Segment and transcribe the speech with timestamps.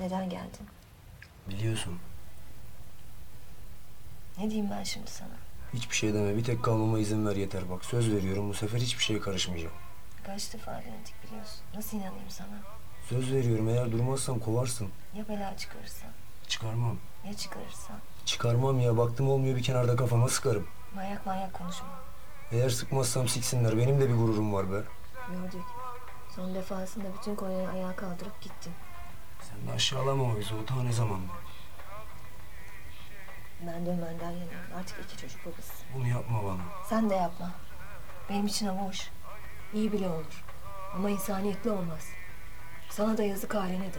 [0.00, 0.66] Neden geldin?
[1.48, 1.98] Biliyorsun.
[4.38, 5.28] Ne diyeyim ben şimdi sana?
[5.74, 6.36] Hiçbir şey deme.
[6.36, 7.84] Bir tek kalmama izin ver yeter bak.
[7.84, 9.74] Söz veriyorum bu sefer hiçbir şeye karışmayacağım.
[10.26, 11.60] Kaç defa denedik biliyorsun.
[11.74, 12.48] Nasıl inanayım sana?
[13.08, 14.88] Söz veriyorum eğer durmazsan kovarsın.
[15.16, 16.06] Ya bela çıkarırsa?
[16.48, 16.96] Çıkarmam.
[17.26, 17.92] Ya çıkarırsa?
[18.24, 18.96] Çıkarmam ya.
[18.96, 20.66] Baktım olmuyor bir kenarda kafama sıkarım.
[20.94, 21.88] Manyak manyak konuşma.
[22.52, 23.78] Eğer sıkmazsam siksinler.
[23.78, 24.82] Benim de bir gururum var be.
[25.32, 25.66] Gördük.
[26.36, 28.72] Son defasında bütün Konya'yı ayağa kaldırıp gittin.
[29.40, 30.54] Sen de aşağılama o bizi.
[30.54, 31.32] O ta ne zamandı?
[33.66, 34.50] Ben dönmenden yanayım.
[34.78, 35.86] Artık iki çocuk babasısın.
[35.94, 36.60] Bunu yapma bana.
[36.88, 37.50] Sen de yapma.
[38.30, 39.08] Benim için ama hoş.
[39.74, 40.44] İyi bile olur.
[40.94, 42.08] Ama insaniyetli olmaz.
[42.90, 43.98] Sana da yazık haline de.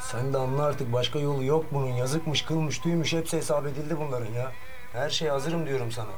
[0.00, 1.86] Sen de anla artık başka yolu yok bunun.
[1.92, 4.52] Yazıkmış, kılmış, tüymüş hepsi hesap edildi bunların ya.
[4.92, 6.10] Her şeye hazırım diyorum sana.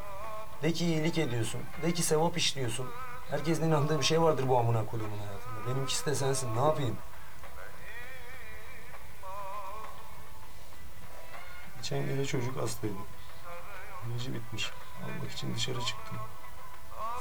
[0.63, 1.61] De ki iyilik ediyorsun.
[1.83, 2.87] De ki sevap işliyorsun.
[3.31, 5.75] Herkesin inandığı bir şey vardır bu amına kodumun hayatında.
[5.75, 6.57] Benimkisi de sensin.
[6.57, 6.97] Ne yapayım?
[11.85, 12.95] Geçen gece çocuk hastaydı.
[14.07, 14.71] İlacı bitmiş.
[15.05, 16.17] Almak için dışarı çıktım.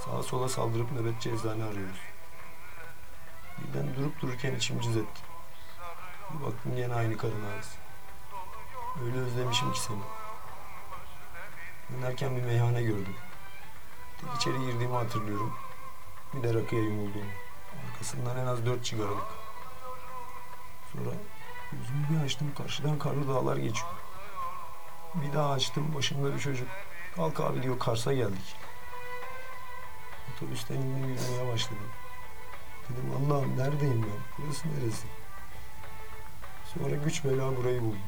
[0.06, 2.00] Sağa sola saldırıp nöbetçi eczane arıyoruz.
[3.58, 5.22] Birden durup dururken içim cız etti.
[6.30, 7.78] Bir baktım yine aynı karın ağrısı.
[9.06, 10.02] Öyle özlemişim ki seni.
[11.92, 13.16] Dönerken bir meyhane gördüm.
[14.22, 15.54] Tek içeri girdiğimi hatırlıyorum.
[16.34, 17.32] Bir de rakıya yumulduğumu.
[17.92, 19.28] Arkasından en az dört çıkaralık.
[20.94, 21.10] Sonra
[21.72, 24.03] gözümü bir açtım karşıdan karlı dağlar geçiyor.
[25.16, 26.68] Bir daha açtım başımda bir çocuk.
[27.16, 28.56] Kalk abi diyor Kars'a geldik.
[30.36, 31.90] Otobüsten indim yürümeye başladım.
[32.90, 34.46] Dedim Allah'ım neredeyim ben?
[34.46, 35.08] Burası neresi?
[36.74, 38.00] Sonra güç bela burayı buldum.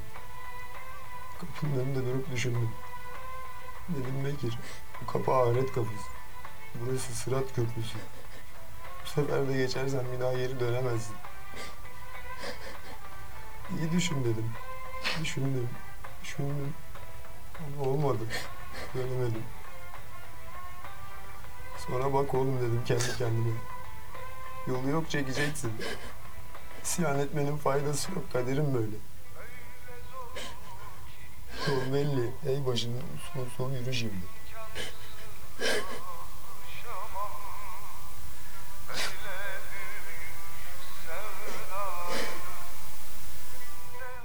[1.39, 2.70] Kapının önünde durup düşündüm.
[3.89, 4.58] Dedim Bekir,
[5.02, 6.09] bu kapı ahiret kapısı.
[6.76, 7.98] Burası sırat köprüsü.
[9.06, 11.16] Bu sefer de geçersen bir daha geri dönemezsin.
[13.80, 14.52] İyi düşün dedim.
[15.22, 15.70] Düşündüm,
[16.23, 16.73] düşündüm.
[17.81, 18.23] Olmadı.
[18.95, 19.44] Dönemedim.
[21.88, 23.52] Sonra bak oğlum dedim kendi kendime.
[24.67, 25.71] Yolu yok çekeceksin.
[26.83, 28.23] İsyan etmenin faydası yok.
[28.33, 28.95] Kaderim böyle.
[31.67, 32.32] Yol belli.
[32.48, 33.02] Ey başının
[33.33, 34.14] son son yürü şimdi.